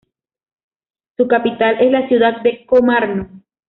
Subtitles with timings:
[1.15, 3.43] Su capital es la ciudad de Komárno.